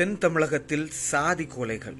தென் 0.00 0.18
தமிழகத்தில் 0.18 0.90
சாதி 0.90 1.44
கொலைகள். 1.44 1.96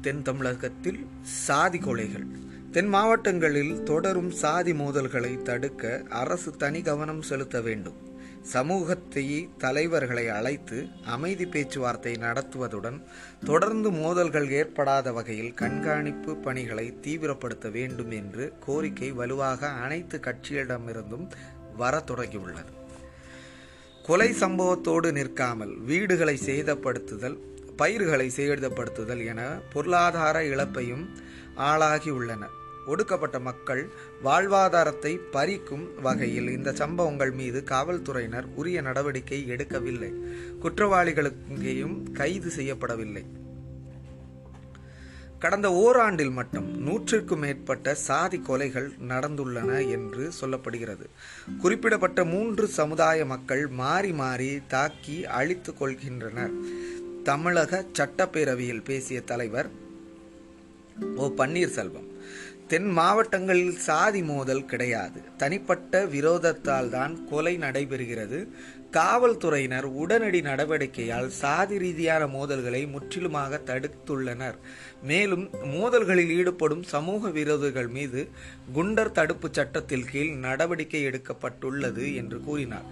தென் 0.00 0.22
தமிழகத்தில் 0.22 1.06
சாதி 1.22 1.78
கொலைகள். 1.78 2.26
தென் 2.72 2.86
மாவட்டங்களில் 2.86 3.82
தொடரும் 3.82 4.30
சாதி 4.30 4.72
மோதல்களை 4.72 5.42
தடுக்க 5.42 6.02
அரசு 6.08 6.56
தனி 6.56 6.82
கவனம் 6.82 7.22
செலுத்த 7.22 7.60
வேண்டும். 7.60 7.94
சமூகத்தை 8.42 9.48
தலைவர்களை 9.58 10.28
அழைத்து 10.28 10.88
அமைதி 11.04 11.46
பேச்சுவார்த்தை 11.46 12.14
நடத்துவதுடன் 12.14 13.02
தொடர்ந்து 13.44 13.90
மோதல்கள் 13.90 14.50
ஏற்படாத 14.50 15.12
வகையில் 15.12 15.54
கண்காணிப்பு 15.54 16.36
பணிகளை 16.36 16.98
தீவிரப்படுத்த 17.02 17.70
வேண்டும் 17.70 18.10
என்று 18.10 18.52
கோரிக்கை 18.60 19.12
வலுவாக 19.12 19.68
அனைத்து 19.68 20.18
கட்சிகளிடமிருந்தும் 20.18 21.30
வர 21.76 22.02
தொடங்கியுள்ளது. 22.06 22.84
கொலை 24.06 24.28
சம்பவத்தோடு 24.40 25.12
நிற்காமல் 25.12 25.72
வீடுகளை 25.78 26.34
சேதப்படுத்துதல் 26.44 27.36
பயிர்களை 27.76 28.30
சேதப்படுத்துதல் 28.36 29.22
என 29.24 29.40
பொருளாதார 29.72 30.42
இழப்பையும் 30.44 31.02
ஆளாகியுள்ளன 31.56 32.44
ஒடுக்கப்பட்ட 32.86 33.38
மக்கள் 33.38 33.82
வாழ்வாதாரத்தை 34.24 35.12
பறிக்கும் 35.32 35.86
வகையில் 36.02 36.48
இந்த 36.48 36.72
சம்பவங்கள் 36.72 37.32
மீது 37.32 37.64
காவல்துறையினர் 37.64 38.46
உரிய 38.54 38.80
நடவடிக்கை 38.80 39.40
எடுக்கவில்லை. 39.48 40.12
குற்றவாளிகளுக்கையும் 40.62 41.96
கைது 42.12 42.52
செய்யப்படவில்லை. 42.56 43.24
கடந்த 45.38 45.68
ஓராண்டில் 45.70 46.30
மட்டும் 46.30 46.68
நூற்றிற்கும் 46.86 47.36
மேற்பட்ட 47.36 47.94
சாதி 47.94 48.38
கொலைகள் 48.38 48.88
நடந்துள்ளன 49.08 49.88
என்று 49.88 50.32
சொல்லப்படுகிறது. 50.40 51.06
குறிப்பிடப்பட்ட 51.58 52.24
மூன்று 52.24 52.66
சமுதாய 52.66 53.24
மக்கள் 53.24 53.66
மாறி 53.66 54.12
மாறி 54.12 54.60
தாக்கி 54.68 55.26
அழித்து 55.26 55.74
கொள்கின்றனர். 55.80 56.54
தமிழக 57.22 57.84
சட்டப்பேரவையில் 57.98 58.84
பேசிய 58.84 59.20
தலைவர் 59.20 59.70
ஓ 61.16 61.26
பன்னீர்செல்வம் 61.36 62.10
தென் 62.68 62.88
மாவட்டங்களில் 62.90 63.76
சாதி 63.78 64.22
மோதல் 64.22 64.64
கிடையாது. 64.64 65.20
தனிப்பட்ட 65.36 66.04
விரோதத்தால் 66.04 66.88
தான் 66.88 67.28
கொலை 67.28 67.58
நடைபெறுகிறது. 67.58 68.48
காவல்துறையினர் 68.90 69.84
உடனடி 69.84 70.40
நடவடிக்கையால் 70.40 71.26
சாதி 71.26 71.78
ரீதியான 71.78 72.26
மோதல்களை 72.26 72.90
முற்றிலுமாக 72.90 73.60
தடுத்துள்ளனர். 73.66 74.58
மேலும் 75.10 75.44
மோதல்களில் 75.74 76.32
ஈடுபடும் 76.38 76.84
சமூக 76.92 77.30
விரோதிகள் 77.38 77.90
மீது 77.96 78.20
குண்டர் 78.76 79.14
தடுப்பு 79.18 79.48
சட்டத்தில் 79.58 80.08
கீழ் 80.12 80.32
நடவடிக்கை 80.46 81.02
எடுக்கப்பட்டுள்ளது 81.08 82.06
என்று 82.20 82.38
கூறினார். 82.46 82.86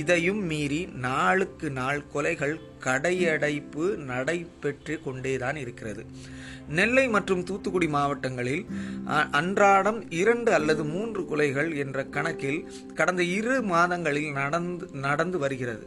இதையும் 0.00 0.42
மீறி 0.50 0.82
நாளுக்கு 1.06 1.70
நாள் 1.80 2.02
கொலைகள் 2.14 2.56
கடையடைப்பு 2.86 3.84
நடைபெற்று 4.10 4.94
கொண்டேதான் 5.04 5.58
இருக்கிறது. 5.64 6.04
நெல்லை 6.78 7.04
மற்றும் 7.14 7.42
தூத்துக்குடி 7.48 7.88
மாவட்டங்களில் 7.94 8.62
அன்றாடம் 9.38 9.98
இரண்டு 10.20 10.50
அல்லது 10.58 10.82
மூன்று 10.92 11.22
கொலைகள் 11.30 11.70
என்ற 11.82 12.04
கணக்கில் 12.16 12.60
கடந்த 12.98 13.22
இரு 13.36 13.56
மாதங்களில் 13.72 14.30
நடந்து 14.40 14.86
நடந்து 15.06 15.38
வருகிறது. 15.44 15.84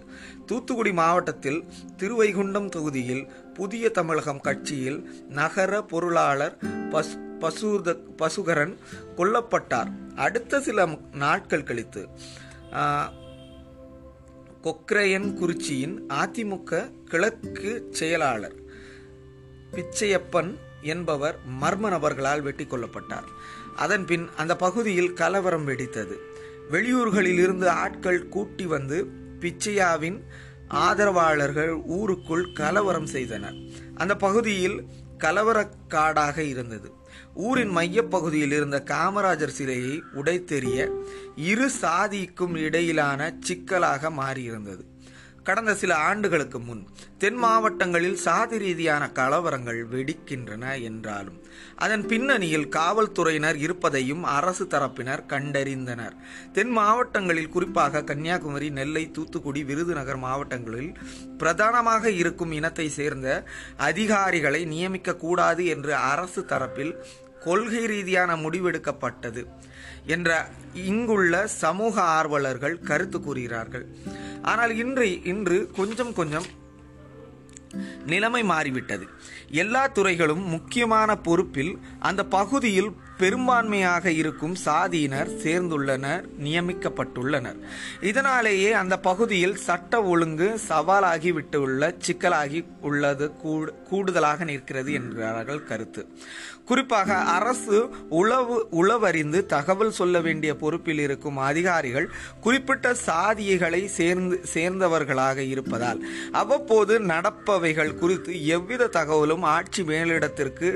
தூத்துக்குடி 0.49 0.93
மாவட்டத்தில் 1.01 1.59
திருவைகுண்டம் 2.01 2.69
தொகுதியில் 2.75 3.23
புதிய 3.57 3.89
தமிழகம் 3.97 4.41
கட்சியில் 4.47 4.99
நகர 5.39 5.81
பொருளாளர் 5.91 6.57
பசு 6.89 7.15
பசுத 7.41 7.93
பசுகரன் 8.19 8.73
கொல்லப்பட்டார். 9.17 9.89
அடுத்த 10.15 10.59
சில 10.67 10.85
நாட்கள் 11.23 11.67
கழித்து 11.69 12.03
கொக்ரையன் 14.65 15.27
குறிச்சியின் 15.39 15.95
அதிமுக 16.19 16.81
கிழக்கு 17.09 17.71
செயலாளர் 17.91 18.55
பிச்சையப்பன் 19.75 20.51
என்பவர் 20.93 21.37
மர்ம 21.61 21.89
நபர்களால் 21.95 22.45
வெட்டி 22.47 22.65
கொல்லப்பட்டார். 22.65 23.27
அதன் 23.75 24.05
பின் 24.05 24.25
அந்த 24.37 24.53
பகுதியில் 24.55 25.13
கலவரம் 25.13 25.67
வெடித்தது. 25.67 26.15
வெளியூர்களில் 26.71 27.41
இருந்து 27.45 27.67
ஆட்கள் 27.83 28.21
கூட்டி 28.35 28.65
வந்து 28.65 28.97
பிச்சையாவின் 29.39 30.19
ஆதரவாளர்கள் 30.67 31.73
ஊருக்குள் 31.73 32.51
கலவரம் 32.51 33.05
செய்தனர். 33.05 33.55
அந்த 33.95 34.15
பகுதியில் 34.15 34.85
கலவரக்காடாக 35.17 36.37
இருந்தது. 36.37 36.93
ஊரின் 37.33 37.77
மையப்பகுதியில் 37.77 38.51
இருந்த 38.51 38.83
காமராஜர் 38.85 39.47
சிலையை 39.47 40.03
உடைத்தெறிய 40.15 41.03
இரு 41.35 41.69
சாதிக்கும் 41.69 42.55
இடையிலான 42.55 43.33
சிக்கலாக 43.39 44.09
மாறியிருந்தது. 44.09 44.83
கடந்த 45.47 45.71
சில 45.75 45.95
ஆண்டுகளுக்கு 46.09 46.59
முன் 46.59 46.81
தென் 47.17 47.35
மாவட்டங்களில் 47.35 48.15
சாதி 48.15 48.57
ரீதியான 48.57 49.03
கலவரங்கள் 49.19 49.81
வெடிக்கின்றன 49.93 50.63
என்றாலும் 50.81 51.37
அதன் 51.75 52.03
பின்னணியில் 52.07 52.67
காவல்துறையினர் 52.69 53.55
இருப்பதையும் 53.55 54.23
அரசு 54.37 54.65
தரப்பினர் 54.65 55.23
கண்டறிந்தனர். 55.33 56.15
தென் 56.53 56.69
மாவட்டங்களில் 56.69 57.49
குறிப்பாக 57.49 58.03
கன்னியாகுமரி 58.03 58.69
நெல்லை 58.69 59.11
தூத்துக்குடி 59.11 59.63
விருதுநகர் 59.63 60.17
மாவட்டங்களில் 60.17 60.91
பிரதானமாக 61.37 62.11
இருக்கும் 62.21 62.51
இனத்தை 62.51 62.87
சேர்ந்த 62.89 63.29
அதிகாரிகளை 63.89 64.65
நியமிக்க 64.65 65.15
கூடாது 65.15 65.65
என்று 65.65 65.95
அரசு 66.13 66.41
தரப்பில் 66.41 66.93
கொள்கை 67.45 67.85
ரீதியான 67.85 68.35
முடிவெடுக்கப்பட்டது 68.35 69.41
என்ற 70.05 70.29
இங்குள்ள 70.73 71.33
சமூக 71.47 71.95
ஆர்வலர்கள் 72.01 72.79
கருத்து 72.79 73.17
கூறுகிறார்கள். 73.21 73.85
ஆனால் 74.51 74.73
இன்று 74.75 75.07
இன்று 75.23 75.57
கொஞ்சம் 75.75 76.13
கொஞ்சம் 76.13 76.47
நிலைமை 78.05 78.41
மாறிவிட்டது. 78.43 79.05
எல்லா 79.63 79.81
துறைகளும் 79.87 80.43
முக்கியமான 80.47 81.15
பொறுப்பில் 81.27 81.73
அந்த 81.99 82.21
பகுதியில் 82.25 82.91
பெரும்பான்மையாக 83.19 84.05
இருக்கும் 84.21 84.55
சாதியினர் 84.65 85.29
சேர்ந்துள்ளனர் 85.43 86.25
நியமிக்கப்பட்டுள்ளனர். 86.45 87.59
இதனாலேயே 88.01 88.71
அந்த 88.81 88.95
பகுதியில் 88.99 89.55
சட்ட 89.67 90.03
ஒழுங்கு 90.03 90.49
சவாலாகி 90.69 91.31
விட்டுள்ள 91.37 91.93
சிக்கலாகி 92.07 92.61
உள்ளது 92.81 93.27
கூடுதலாக 93.89 94.43
நிற்கிறது 94.43 94.93
என்கிறார்கள் 94.93 95.63
கருத்து. 95.63 96.03
குறிப்பாக 96.65 97.15
அரசு 97.15 97.77
உளவு 98.09 98.55
உளவறிந்து 98.71 99.45
தகவல் 99.45 99.91
சொல்ல 99.91 100.19
வேண்டிய 100.19 100.55
பொறுப்பில் 100.55 100.99
இருக்கும் 100.99 101.37
அதிகாரிகள் 101.37 102.07
குறிப்பிட்ட 102.41 102.93
சாதிகளை 102.93 103.81
சேர்ந்து 103.97 104.37
சேர்ந்தவர்களாக 104.53 105.37
இருப்பதால் 105.37 105.99
அவ்வப்போது 106.31 106.99
நடப்பவைகள் 106.99 107.93
குறித்து 107.95 108.45
எவ்வித 108.45 108.87
தகவலும் 108.87 109.45
ஆட்சி 109.55 109.83
மேலிடத்திற்கு 109.83 110.69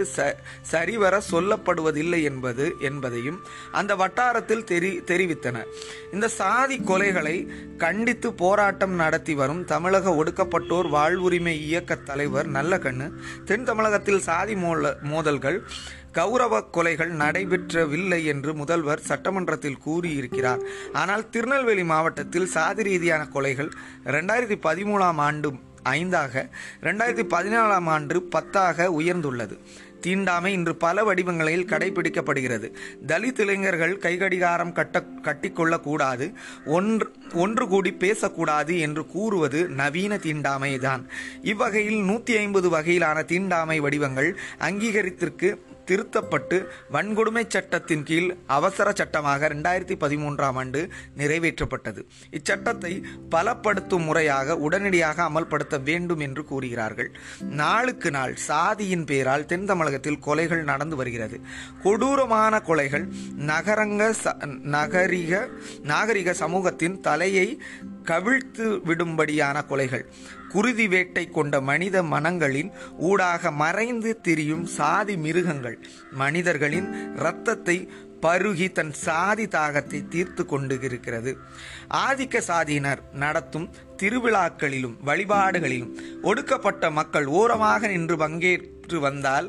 சரிவர 0.62 1.22
சொல்லப்படுவதில்லை 1.32 2.22
என்பது 2.30 2.66
என்பதையும் 2.90 3.40
அந்த 3.80 3.92
வட்டாரத்தில் 4.02 4.66
தெரி 4.72 4.92
தெரிவித்தனர் 5.12 5.70
இந்த 6.16 6.30
சாதி 6.40 6.78
கொலைகளை 6.90 7.36
கண்டித்து 7.84 8.32
போராட்டம் 8.44 8.96
நடத்தி 9.04 9.36
வரும் 9.42 9.64
தமிழக 9.74 10.16
ஒடுக்கப்பட்டோர் 10.22 10.90
வாழ்வுரிமை 10.98 11.56
இயக்க 11.70 12.02
தலைவர் 12.10 12.50
நல்லகண்ணு 12.58 13.08
தென் 13.46 13.68
தமிழகத்தில் 13.70 14.26
சாதி 14.28 14.58
மோதல்கள் 15.14 15.60
கௌரவ 16.18 16.56
கொலைகள் 16.76 17.12
நடைபெற்றவில்லை 17.22 18.20
என்று 18.32 18.52
முதல்வர் 18.62 19.04
சட்டமன்றத்தில் 19.10 19.82
கூறியிருக்கிறார். 19.86 20.62
ஆனால் 21.02 21.24
திருநெல்வேலி 21.34 21.84
மாவட்டத்தில் 21.92 22.52
சாதி 22.56 22.84
ரீதியான 22.88 23.24
கொலைகள் 23.36 23.70
ரெண்டாயிரத்தி 24.16 24.58
பதிமூணாம் 24.68 25.22
ஆண்டு 25.28 25.50
ஐந்தாக 25.98 26.44
ரெண்டாயிரத்தி 26.88 27.26
பதினாலாம் 27.36 27.90
ஆண்டு 27.96 28.16
பத்தாக 28.36 28.88
உயர்ந்துள்ளது. 29.00 29.56
தீண்டாமை 30.00 30.54
இன்று 30.54 30.76
பல 30.76 31.04
வடிவங்களில் 31.04 31.66
கடைபிடிக்கப்படுகிறது. 31.66 32.68
தலித் 33.08 33.40
இளைஞர்கள் 33.40 33.98
கைகடிகாரம் 33.98 34.72
கட்ட 34.72 35.04
கட்டிக்கொள்ளக்கூடாது. 35.22 36.34
ஒன்று 36.66 37.12
ஒன்று 37.34 37.68
கூடி 37.68 37.94
பேசக்கூடாது 37.94 38.80
என்று 38.80 39.08
கூறுவது 39.08 39.70
நவீன 39.70 40.18
தீண்டாமை 40.18 40.78
தான் 40.78 41.08
இவ்வகையில் 41.42 42.02
நூற்றி 42.04 42.36
ஐம்பது 42.36 42.70
வகையிலான 42.70 43.26
தீண்டாமை 43.26 43.80
வடிவங்கள் 43.80 44.38
அங்கீகரித்திற்கு 44.60 45.50
திருத்தப்பட்டு 45.90 46.58
வன்கொடுமை 46.94 47.44
சட்டத்தின் 47.48 48.04
கீழ் 48.10 48.30
அவசர 48.58 48.88
சட்டமாக 49.00 49.48
ரெண்டாயிரத்தி 49.48 49.96
பதிமூன்றாம் 50.04 50.58
ஆண்டு 50.62 50.82
நிறைவேற்றப்பட்டது. 51.18 52.02
இச்சட்டத்தை 52.38 52.94
பலப்படுத்தும் 53.36 54.06
முறையாக 54.06 54.58
உடனடியாக 54.58 55.24
அமல்படுத்த 55.24 55.78
வேண்டும் 55.84 56.20
என்று 56.20 56.46
கூறுகிறார்கள். 56.46 57.12
நாளுக்கு 57.62 58.12
நாள் 58.12 58.36
சாதியின் 58.48 59.06
பெயரால் 59.06 59.46
தென் 59.46 59.66
தமிழகத்தில் 59.66 60.24
கொலைகள் 60.28 60.64
நடந்து 60.64 60.96
வருகிறது. 60.96 61.40
கொடூரமான 61.84 62.62
கொலைகள் 62.68 63.08
நகரங்க 63.52 64.14
நகரிக 64.78 65.48
நாகரிக 65.84 66.34
சமூகத்தின் 66.34 67.00
தலையை 67.00 67.48
கவிழ்த்து 68.10 68.66
விடும்படியான 68.88 69.58
கொலைகள். 69.70 70.06
குருதி 70.54 70.86
வேட்டை 70.88 71.24
கொண்ட 71.30 71.56
மனித 71.62 72.04
மனங்களின் 72.04 72.70
ஊடாக 73.10 73.52
மறைந்து 73.52 74.12
திரியும் 74.22 74.66
சாதி 74.78 75.18
மிருகங்கள். 75.18 75.79
மனிதர்களின் 76.14 76.88
இரத்தத்தை 77.16 77.78
பருகி 78.22 78.68
தன் 78.72 78.94
சாதி 79.02 79.46
தாகத்தை 79.48 80.00
தீர்த்து 80.08 80.44
கொண்டு 80.46 80.76
இருக்கிறது 80.82 81.32
ஆதிக்க 82.00 82.42
சாதியினர் 82.48 83.02
நடத்தும் 83.16 83.68
திருவிழாக்களிலும் 83.98 84.96
வழிபாடுகளிலும் 85.06 85.94
ஒடுக்கப்பட்ட 86.22 86.92
மக்கள் 86.92 87.28
ஓரமாக 87.34 87.88
நின்று 87.88 88.18
பங்கேற்று 88.18 89.00
வந்தால் 89.00 89.48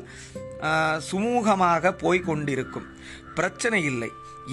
சுமூகமாக 1.09 1.93
போய்க் 2.03 2.27
கொண்டிருக்கும் 2.29 2.87
பிரச்சனை 3.35 3.81
இல்லை. 3.83 4.09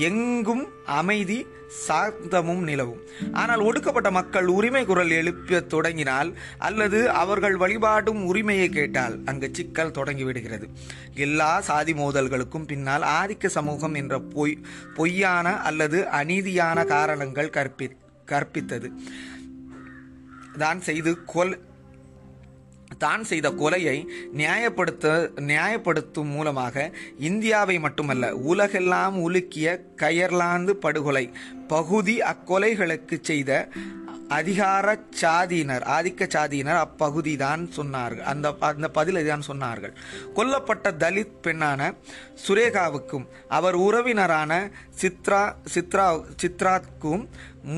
எங்கும் 0.09 0.65
அமைதி 0.85 1.39
சாந்தமும் 1.87 2.63
நிலவும். 2.69 3.01
ஆனால் 3.41 3.63
ஒடுக்கப்பட்ட 3.69 4.11
மக்கள் 4.11 4.47
உரிமை 4.57 4.83
குரல் 4.91 5.13
எழுப்ப 5.21 5.61
தொடங்கினால் 5.75 6.31
அல்லது 6.69 6.99
அவர்கள் 7.23 7.57
வழிபாடும் 7.63 8.21
உரிமையை 8.31 8.69
கேட்டால் 8.69 9.17
அங்கு 9.25 9.49
சிக்கல் 9.59 9.95
தொடங்கிவிடுகிறது. 9.99 10.67
எல்லா 11.27 11.51
சாதி 11.69 11.95
மோதல்களுக்கும் 12.03 12.69
பின்னால் 12.73 13.07
ஆதிக்க 13.19 13.47
சமூகம் 13.59 13.95
என்ற 13.95 14.21
பொய் 14.37 14.57
பொய்யான 14.99 15.57
அல்லது 15.71 16.01
அநீதியான 16.21 16.85
காரணங்கள் 16.95 17.55
கற்பி 17.59 17.89
கற்பித்தது. 18.33 18.91
தான் 20.63 20.81
செய்து 20.81 21.11
கொல் 21.25 21.57
தான் 22.99 23.25
செய்த 23.25 23.49
கொலையை 23.51 23.97
நியாயப்படுத்த 24.37 25.15
நியாயப்படுத்தும் 25.51 26.33
மூலமாக 26.37 26.91
இந்தியாவை 27.29 27.79
மட்டுமல்ல 27.87 28.33
உலகெல்லாம் 28.53 29.17
உலுக்கிய 29.27 29.79
கயர்லாந்து 29.97 30.75
படுகொலை 30.87 31.25
பகுதி 31.69 32.17
அக்கொலைகளுக்கு 32.33 33.19
செய்த 33.23 33.53
அதிகார 34.37 34.87
சாதியினர் 35.21 35.85
ஆதிக்க 35.97 36.23
சாதியினர் 36.35 36.81
அப்பகுதி 36.85 37.33
தான் 37.37 37.63
சொன்னார்கள் 37.77 38.27
அந்த 38.33 38.49
அந்த 38.71 38.89
பதிலை 38.89 39.23
தான் 39.25 39.45
சொன்னார்கள். 39.49 39.95
கொல்லப்பட்ட 40.37 40.93
தலித் 41.03 41.39
பெண்ணான 41.45 41.91
சுரேகாவுக்கும் 42.45 43.25
அவர் 43.49 43.77
உறவினரான 43.77 44.53
சித்ரா 45.03 45.43
சித்ரா 45.75 46.07
சித்ராக்கும் 46.43 47.25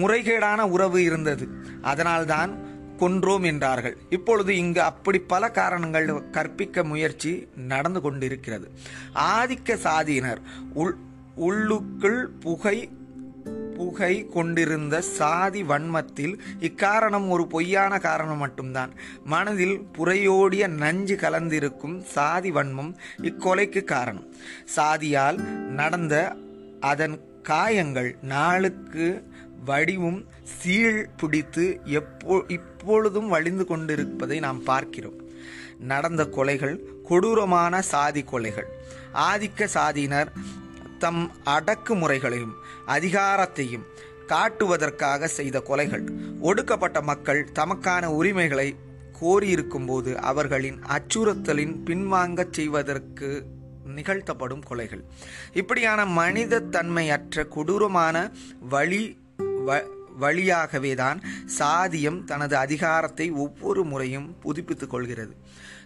முறைகேடான 0.00 0.60
உறவு 0.68 1.02
இருந்தது. 1.02 1.46
அதனால்தான் 1.82 2.52
கொன்றோம் 3.00 3.44
என்றார்கள். 3.44 3.96
இப்பொழுது 4.10 4.56
இங்கு 4.56 4.82
அப்படி 4.82 5.18
பல 5.18 5.50
காரணங்கள் 5.50 6.30
கற்பிக்க 6.30 6.84
முயற்சி 6.84 7.48
நடந்து 7.56 8.00
கொண்டிருக்கிறது. 8.00 8.70
ஆதிக்க 9.14 9.76
சாதியினர் 9.84 10.40
உள் 10.74 10.96
உள்ளுக்குள் 11.34 12.28
புகை 12.28 12.90
புகை 13.74 14.26
கொண்டிருந்த 14.26 15.00
சாதி 15.00 15.62
வன்மத்தில் 15.62 16.38
இக்காரணம் 16.60 17.28
ஒரு 17.28 17.46
பொய்யான 17.46 17.98
காரணம் 17.98 18.36
மட்டும்தான். 18.36 18.90
மனதில் 19.24 19.86
புறையோடிய 19.98 20.68
நஞ்சு 20.68 21.16
கலந்திருக்கும் 21.16 22.02
சாதி 22.02 22.50
வன்மம் 22.50 22.94
இக்கொலைக்கு 23.22 23.84
காரணம். 23.84 24.26
சாதியால் 24.76 25.38
நடந்த 25.80 26.36
அதன் 26.80 27.20
காயங்கள் 27.42 28.16
நாளுக்கு 28.22 29.29
வடிவும் 29.66 30.26
சீழ் 30.42 31.08
பிடித்து 31.16 31.80
எப்போ 31.84 32.44
இப்பொழுதும் 32.48 33.28
வழிந்து 33.28 33.66
கொண்டிருப்பதை 33.66 34.38
நாம் 34.38 34.62
பார்க்கிறோம். 34.62 35.18
நடந்த 35.78 36.24
கொலைகள் 36.24 37.02
கொடூரமான 37.02 37.82
சாதி 37.82 38.22
கொலைகள். 38.22 38.68
ஆதிக்க 39.14 39.68
சாதியினர் 39.74 40.26
தம் 40.98 41.32
அடக்குமுறைகளையும் 41.44 42.54
அதிகாரத்தையும் 42.86 43.86
காட்டுவதற்காக 44.26 45.26
செய்த 45.26 45.62
கொலைகள். 45.68 46.04
ஒடுக்கப்பட்ட 46.40 47.02
மக்கள் 47.02 47.48
தமக்கான 47.54 48.06
உரிமைகளை 48.06 48.76
கோரியிருக்கும் 49.20 49.86
போது 49.86 50.20
அவர்களின் 50.20 50.78
அச்சுறுத்தலின் 50.88 51.74
பின்வாங்கச் 51.84 52.52
செய்வதற்கு 52.52 53.46
நிகழ்த்தப்படும் 53.86 54.62
கொலைகள். 54.70 55.02
இப்படியான 55.52 56.06
மனித 56.06 56.60
தன்மையற்ற 56.60 57.44
கொடூரமான 57.44 58.30
வழி 58.60 59.19
வ- 59.66 59.86
வழியாகவே 60.18 60.94
தான் 60.94 61.20
சாதியம் 61.58 62.24
தனது 62.24 62.56
அதிகாரத்தை 62.56 63.30
ஒவ்வொரு 63.30 63.84
முறையும் 63.84 64.36
புதுப்பித்துக் 64.40 64.90
கொள்கிறது. 64.90 65.36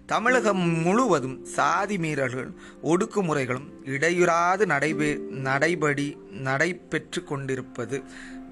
தமிழகம் 0.06 0.82
முழுவதும் 0.82 1.44
சாதி 1.44 1.96
மீறல்கள் 1.96 2.52
ஒடுக்குமுறைகளும் 2.82 3.68
இடையுறாது 3.84 4.66
நடைபெ 4.66 5.14
நடைபடி 5.30 6.16
நடைபெற்று 6.30 7.24
கொண்டிருப்பது 7.24 8.02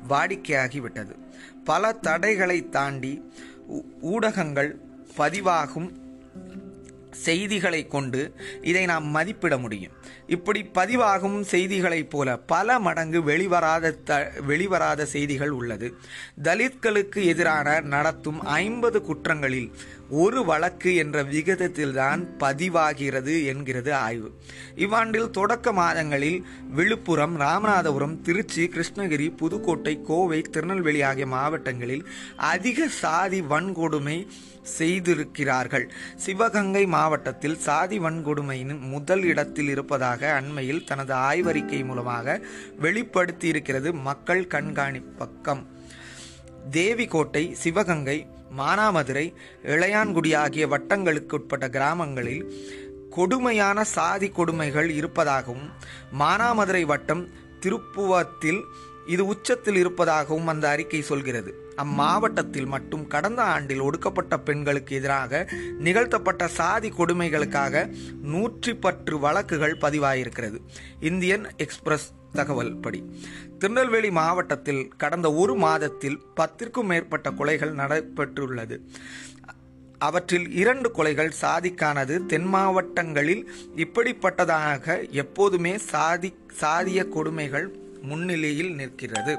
வாடிக்கையாகிவிட்டது. 0.08 1.14
பல 1.64 1.92
தடைகளை 1.92 2.68
தாண்டி 2.68 3.22
ஊ- 3.72 3.84
ஊடகங்கள் 4.00 4.80
பதிவாகும் 5.16 6.01
செய்திகளை 7.12 7.86
கொண்டு 7.86 8.34
இதை 8.62 8.84
நாம் 8.84 9.06
மதிப்பிட 9.06 9.58
முடியும். 9.58 9.92
இப்படி 10.26 10.70
பதிவாகும் 10.74 11.40
செய்திகளைப் 11.40 12.10
போல 12.10 12.36
பல 12.38 12.78
மடங்கு 12.78 13.20
வெளிவராத 13.20 14.02
த 14.04 14.32
வெளிவராத 14.48 15.02
செய்திகள் 15.02 15.50
உள்ளது. 15.50 15.94
தலித்களுக்கு 16.42 17.24
எதிரான 17.24 17.80
நடத்தும் 17.80 18.40
ஐம்பது 18.42 19.02
குற்றங்களில் 19.06 19.70
ஒரு 20.10 20.44
வழக்கு 20.44 20.94
என்ற 20.94 21.22
விகிதத்தில்தான் 21.22 22.26
பதிவாகிறது 22.38 23.44
என்கிறது 23.44 23.94
ஆய்வு. 23.94 24.30
இவ்வாண்டில் 24.76 25.30
தொடக்க 25.30 25.72
மாதங்களில் 25.72 26.46
விழுப்புரம் 26.74 27.40
ராமநாதபுரம் 27.40 28.20
திருச்சி 28.20 28.66
கிருஷ்ணகிரி 28.66 29.36
புதுக்கோட்டை 29.36 30.00
கோவை 30.02 30.40
திருநெல்வேலி 30.40 31.02
ஆகிய 31.02 31.26
மாவட்டங்களில் 31.26 32.08
அதிக 32.36 32.88
சாதி 32.88 33.40
வன்கொடுமை 33.40 34.26
செய்திருக்கிறார்கள். 34.62 35.92
சிவகங்கை 36.16 36.86
மாவட்டத்தில் 37.02 37.56
சாதி 37.58 37.96
வன்கொடுமையின் 37.98 38.74
முதல் 38.88 39.22
இடத்தில் 39.22 39.68
இருப்பதாக 39.68 40.28
அண்மையில் 40.40 40.84
தனது 40.84 41.12
ஆய்வறிக்கை 41.28 41.80
மூலமாக 41.84 42.36
வெளிப்படுத்தியிருக்கிறது 42.82 43.90
மக்கள் 44.02 44.42
கண்காணிப்பக்கம் 44.46 45.62
தேவிக்கோட்டை 46.70 47.42
சிவகங்கை 47.62 48.18
மானாமதுரை 48.58 49.24
இளையான்குடி 49.74 50.30
ஆகிய 50.36 50.64
வட்டங்களுக்கு 50.66 51.36
உட்பட்ட 51.38 51.68
கிராமங்களில் 51.68 52.44
கொடுமையான 53.10 53.84
சாதி 53.94 54.28
கொடுமைகள் 54.28 54.90
இருப்பதாகவும் 54.98 55.66
மானாமதுரை 56.20 56.84
வட்டம் 56.92 57.24
திருப்புவத்தில் 57.64 58.62
இது 59.06 59.22
உச்சத்தில் 59.26 59.76
இருப்பதாகவும் 59.76 60.46
அந்த 60.46 60.66
அறிக்கை 60.68 61.02
சொல்கிறது. 61.10 61.52
அம்மாவட்டத்தில் 61.76 62.66
மட்டும் 62.66 63.06
கடந்த 63.06 63.42
ஆண்டில் 63.42 63.80
ஒடுக்கப்பட்ட 63.80 64.38
பெண்களுக்கு 64.38 64.96
எதிராக 64.96 65.48
நிகழ்த்தப்பட்ட 65.78 66.48
சாதி 66.48 66.90
கொடுமைகளுக்காக 66.90 67.92
நூற்றி 68.22 68.74
பத்து 68.74 69.18
வழக்குகள் 69.18 69.76
பதிவாயிருக்கிறது. 69.80 70.60
இந்தியன் 71.00 71.48
எக்ஸ்பிரஸ் 71.56 72.12
தகவல் 72.32 72.76
படி 72.76 73.04
திருநெல்வேலி 73.58 74.10
மாவட்டத்தில் 74.10 74.88
கடந்த 74.96 75.34
ஒரு 75.34 75.54
மாதத்தில் 75.54 76.22
பத்திற்கும் 76.36 76.86
மேற்பட்ட 76.86 77.30
கொலைகள் 77.30 77.72
நடைபெற்றுள்ளது. 77.72 78.80
அவற்றில் 79.98 80.50
இரண்டு 80.50 80.90
கொலைகள் 80.96 81.32
சாதிக்கானது. 81.40 82.26
தென் 82.26 82.44
மாவட்டங்களில் 82.44 83.50
இப்படிப்பட்டதாக 83.76 85.10
எப்போதுமே 85.10 85.78
சாதி 85.78 86.34
சாதிய 86.60 87.08
கொடுமைகள் 87.08 87.76
முன்னிலையில் 88.02 88.74
நிற்கிறது. 88.74 89.38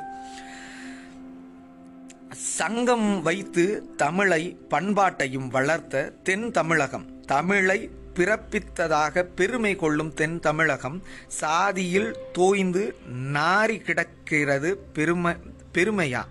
சங்கம் 2.34 3.22
வைத்து 3.22 3.94
தமிழை 3.96 4.58
பண்பாட்டையும் 4.70 5.48
வளர்த்த 5.48 6.14
தென் 6.24 6.52
தமிழகம். 6.52 7.22
தமிழை 7.22 7.90
பிறப்பித்ததாக 8.16 9.24
பெருமை 9.36 9.76
கொள்ளும் 9.76 10.14
தென் 10.14 10.40
தமிழகம் 10.40 11.04
சாதியில் 11.28 12.18
தோய்ந்து 12.34 12.96
நாரி 13.34 13.78
கிடக்கிறது 13.78 14.78
பெருமை 14.78 15.34
பெருமையா? 15.74 16.22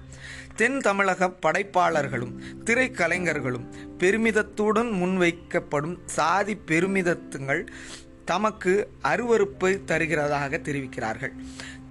தென் 0.57 0.79
தமிழக 0.79 1.29
படைப்பாளர்களும் 1.29 2.35
திரைக்கலைஞர்களும் 2.65 3.67
பெருமிதத்துடன் 3.99 4.91
முன்வைக்கப்படும் 4.91 5.99
சாதி 6.07 6.57
பெருமிதத்துங்கள் 6.67 7.67
தமக்கு 8.25 8.91
அருவருப்பை 9.05 9.81
தருகிறதாக 9.87 10.59
தெரிவிக்கிறார்கள். 10.59 11.33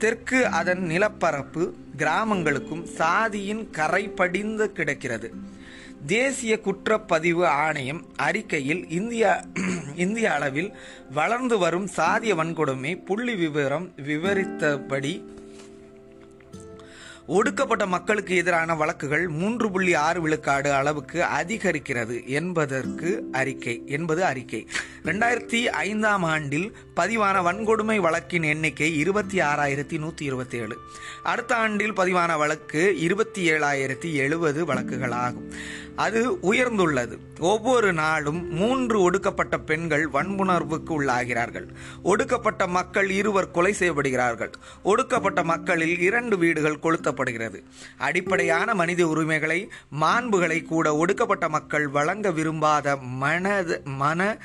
தெற்கு 0.02 0.40
அதன் 0.60 0.84
நிலப்பரப்பு 0.92 1.64
கிராமங்களுக்கும் 1.98 2.84
சாதியின் 3.00 3.64
கரை 3.78 4.04
படிந்து 4.20 4.66
கிடக்கிறது. 4.78 5.28
தேசிய 6.06 6.54
குற்றப்பதிவு 6.66 7.44
ஆணையம் 7.66 8.02
அறிக்கையில் 8.28 8.82
இந்தியா 9.00 9.34
இந்திய 9.96 10.28
அளவில் 10.34 10.72
வளர்ந்து 11.12 11.58
வரும் 11.64 11.88
சாதிய 11.98 12.36
வன்கொடுமை 12.40 12.94
புள்ளி 13.06 13.36
விவரம் 13.36 13.88
விவரித்தபடி 14.10 15.14
ஒடுக்கப்பட்ட 17.38 17.86
மக்களுக்கு 17.86 18.36
எதிரான 18.36 18.76
வழக்குகள் 18.76 19.26
மூன்று 19.42 19.68
புள்ளி 19.72 19.94
ஆறு 20.06 20.22
விழுக்காடு 20.22 20.72
அளவுக்கு 20.80 21.20
அதிகரிக்கிறது 21.40 22.18
என்பதற்கு 22.40 23.12
அறிக்கை 23.32 23.76
என்பது 23.98 24.24
அறிக்கை. 24.32 24.62
ரெண்டாயிரத்தி 25.06 25.60
ஐந்தாம் 25.64 26.24
ஆண்டில் 26.24 26.76
பதிவான 26.96 27.38
வன்கொடுமை 27.42 27.96
வழக்கின் 28.00 28.44
எண்ணிக்கை 28.44 28.98
இருபத்தி 28.98 29.40
ஆறாயிரத்தி 29.40 30.00
நூற்றி 30.00 30.26
இருபத்தி 30.26 30.58
ஏழு 30.58 30.78
அடுத்த 31.24 31.56
ஆண்டில் 31.56 31.94
பதிவான 31.94 32.38
வழக்கு 32.38 33.00
இருபத்தி 33.00 33.52
ஏழாயிரத்தி 33.52 34.14
எழுபது 34.14 34.66
வழக்குகள் 34.66 35.12
ஆகும் 35.12 35.54
அது 35.96 36.20
உயர்ந்துள்ளது. 36.32 37.18
ஒவ்வொரு 37.40 37.94
நாளும் 37.94 38.54
மூன்று 38.54 39.02
ஒடுக்கப்பட்ட 39.02 39.60
பெண்கள் 39.60 40.08
வன்புணர்வுக்கு 40.08 40.92
உள்ளாகிறார்கள். 40.92 41.68
ஒடுக்கப்பட்ட 42.04 42.68
மக்கள் 42.68 43.10
இருவர் 43.10 43.52
கொலை 43.52 43.76
செய்யப்படுகிறார்கள். 43.80 44.54
ஒடுக்கப்பட்ட 44.84 45.44
மக்களில் 45.44 46.00
இரண்டு 46.00 46.38
வீடுகள் 46.38 46.80
கொளுத்தப்படுகிறது. 46.84 47.60
அடிப்படையான 47.98 48.74
மனித 48.74 49.08
உரிமைகளை 49.08 49.70
மாண்புகளை 50.02 50.66
கூட 50.66 50.96
ஒடுக்கப்பட்ட 50.96 51.50
மக்கள் 51.50 51.88
வழங்க 51.88 52.32
விரும்பாத 52.32 52.96
மனது 52.96 53.82
மன 53.86 54.38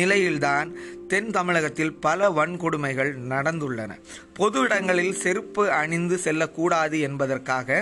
நிலையில்தான் 0.00 0.68
தென் 1.08 1.30
தமிழகத்தில் 1.36 1.94
பல 2.06 2.28
வன்கொடுமைகள் 2.38 3.12
நடந்துள்ளன. 3.32 3.92
பொது 4.34 4.58
இடங்களில் 4.60 5.20
செருப்பு 5.22 5.64
அணிந்து 5.80 6.16
செல்லக்கூடாது 6.18 6.96
என்பதற்காக 7.08 7.78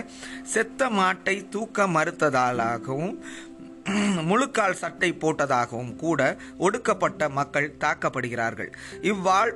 செத்த 0.55 0.91
மாட்டை 0.99 1.37
தூக்க 1.49 1.87
மறுத்ததாலாகவும் 1.97 3.15
முழுக்கால் 4.23 4.81
சட்டை 4.83 5.11
போட்டதாகவும் 5.21 5.95
கூட 5.97 6.21
ஒடுக்கப்பட்ட 6.59 7.29
மக்கள் 7.39 7.69
தாக்கப்படுகிறார்கள். 7.85 8.73
இவ்வாழ் 9.03 9.55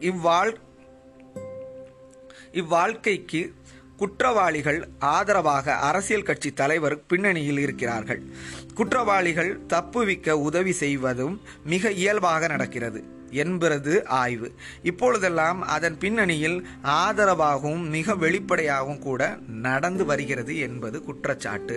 இவ்வாழ் 0.00 0.52
இவ்வாழ்க்கைக்கு 2.52 3.40
குற்றவாளிகள் 4.00 4.88
ஆதரவாக 4.98 5.74
அரசியல் 5.74 6.22
கட்சி 6.22 6.52
தலைவர் 6.52 7.06
பின்னணியில் 7.06 7.58
இருக்கிறார்கள். 7.58 8.22
குற்றவாளிகள் 8.74 9.58
தப்புவிக்க 9.66 10.30
உதவி 10.30 10.72
செய்வதும் 10.72 11.40
மிக 11.64 11.90
இயல்பாக 11.90 12.46
நடக்கிறது. 12.46 13.02
என்பது 13.30 14.06
ஆய்வு. 14.06 14.52
இப்பொழுதெல்லாம் 14.82 15.62
அதன் 15.62 15.98
பின்னணியில் 15.98 16.66
ஆதரவாகவும் 16.84 17.88
மிக 17.88 18.14
வெளிப்படையாகவும் 18.14 18.98
கூட 18.98 19.38
நடந்து 19.48 20.04
வருகிறது 20.04 20.58
என்பது 20.58 21.02
குற்றச்சாட்டு. 21.02 21.76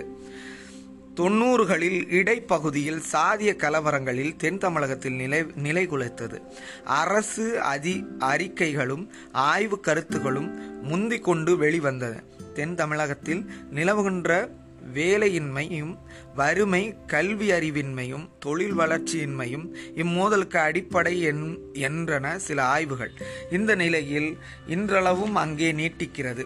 தொண்ணூறுகளில் 1.14 2.00
இடைப்பகுதியில் 2.10 3.02
சாதிய 3.12 3.50
கலவரங்களில் 3.56 4.36
தென் 4.36 4.58
தமிழகத்தில் 4.58 5.12
நிலை 5.12 5.40
நிலைகுலைத்தது. 5.42 6.38
அரசு 6.84 7.60
அதி 7.60 8.04
அறிக்கைகளும் 8.18 9.08
ஆய்வு 9.32 9.80
கருத்துகளும் 9.80 10.80
முந்திக் 10.82 11.24
கொண்டு 11.24 11.56
வெளிவந்தன. 11.56 12.22
தென் 12.54 12.74
தமிழகத்தில் 12.74 13.50
நிலவுகின்ற 13.74 14.48
வேலையின்மையும் 14.94 15.98
வறுமை 16.34 16.96
கல்வி 17.06 17.50
அறிவின்மையும் 17.50 18.28
தொழில் 18.38 18.78
வளர்ச்சியின்மையும் 18.78 19.66
இம்மோதலுக்கு 19.94 20.56
அடிப்படை 20.56 21.20
என் 21.20 21.58
என்றன 21.72 22.36
சில 22.36 22.64
ஆய்வுகள். 22.64 23.12
இந்த 23.50 23.74
நிலையில் 23.74 24.38
இன்றளவும் 24.66 25.34
அங்கே 25.34 25.72
நீட்டிக்கிறது. 25.72 26.44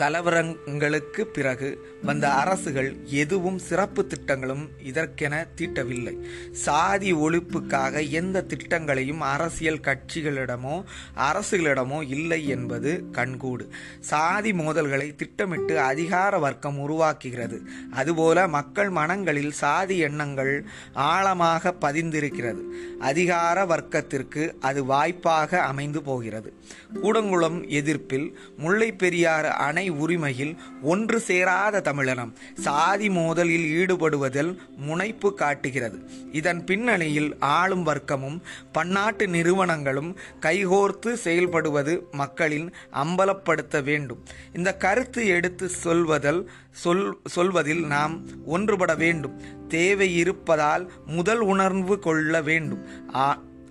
கலவரங்களுக்கு 0.00 1.20
பிறகு 1.20 1.86
வந்த 2.02 2.30
அரசுகள் 2.30 2.96
எதுவும் 3.04 3.58
சிறப்பு 3.58 4.06
திட்டங்களும் 4.06 4.68
இதற்கென 4.84 5.46
தீட்டவில்லை. 5.56 6.24
சாதி 6.52 7.12
ஒழிப்புக்காக 7.12 8.08
எந்த 8.10 8.42
திட்டங்களையும் 8.42 9.20
அரசியல் 9.20 9.78
கட்சிகளிடமோ 9.78 10.84
அரசுகளிடமோ 11.16 12.08
இல்லை 12.08 12.48
என்பது 12.48 13.04
கண்கூடு. 13.12 13.68
சாதி 14.00 14.52
மோதல்களை 14.52 15.14
திட்டமிட்டு 15.14 15.80
அதிகார 15.80 16.38
வர்க்கம் 16.38 16.90
உருவாக்குகிறது. 16.90 17.60
அதுபோல 17.90 18.48
மக்கள் 18.48 18.90
மனங்களில் 18.90 19.52
சாதி 19.52 19.98
எண்ணங்கள் 19.98 20.66
ஆழமாக 20.92 21.74
பதிந்திருக்கிறது. 21.80 22.62
அதிகார 22.98 23.64
வர்க்கத்திற்கு 23.64 24.54
அது 24.60 24.84
வாய்ப்பாக 24.84 25.62
அமைந்து 25.62 26.02
போகிறது. 26.02 26.54
கூடங்குளம் 27.02 27.68
எதிர்ப்பில் 27.68 28.38
முல்லை 28.56 28.92
பெரியாறு 28.92 29.50
அணை 29.50 29.87
உரிமையில் 29.88 30.56
ஒன்று 30.82 31.20
சேராத 31.20 31.80
தமிழனம் 31.80 32.32
சாதி 32.54 33.08
மோதலில் 33.08 33.66
ஈடுபடுவதில் 33.68 34.56
முனைப்பு 34.76 35.34
காட்டுகிறது. 35.34 36.10
இதன் 36.32 36.64
பின்னணியில் 36.64 37.36
ஆளும் 37.38 37.86
வர்க்கமும் 37.86 38.40
பன்னாட்டு 38.72 39.28
நிறுவனங்களும் 39.28 40.18
கைகோர்த்து 40.40 41.16
செயல்படுவது 41.24 42.10
மக்களின் 42.10 42.74
அம்பலப்படுத்த 42.92 43.82
வேண்டும். 43.82 44.22
இந்த 44.52 44.76
கருத்து 44.76 45.26
எடுத்து 45.26 45.68
சொல்வதில் 45.68 46.50
சொல் 46.72 47.18
சொல்வதில் 47.24 47.86
நாம் 47.86 48.26
ஒன்றுபட 48.46 48.96
வேண்டும். 48.96 49.66
தேவை 49.68 50.16
இருப்பதால் 50.16 50.92
முதல் 51.06 51.40
உணர்வு 51.40 51.98
கொள்ள 51.98 52.42
வேண்டும். 52.42 52.86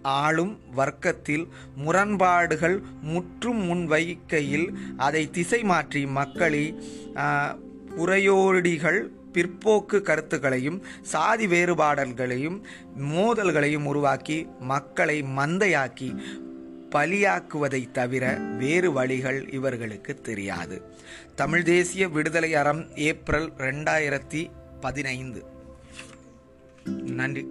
ஆளும் 0.01 0.59
வர்க்கத்தில் 0.75 1.47
முரண்பாடுகள் 1.75 2.81
முற்றும் 3.01 3.61
முன்வைக்கையில் 3.69 4.73
அதை 4.97 5.29
திசை 5.29 5.63
மாற்றி 5.63 6.05
மக்களை 6.05 6.79
புறையோடிகள் 7.97 9.09
பிற்போக்கு 9.33 10.01
கருத்துக்களையும் 10.01 10.81
சாதி 11.01 11.47
வேறுபாடல்களையும் 11.47 12.61
மோதல்களையும் 12.99 13.83
உருவாக்கி 13.83 14.47
மக்களை 14.59 15.23
மந்தையாக்கி 15.23 16.15
பலியாக்குவதை 16.91 17.91
தவிர 17.91 18.35
வேறு 18.35 18.91
வழிகள் 18.91 19.51
இவர்களுக்கு 19.51 20.21
தெரியாது. 20.21 20.81
தமிழ் 21.35 21.63
தேசிய 21.63 22.07
விடுதலை 22.07 22.55
அறம் 22.55 22.95
ஏப்ரல் 22.95 23.51
ரெண்டாயிரத்தி 23.57 24.49
பதினைந்து. 24.81 25.45
நன்றி. 26.89 27.47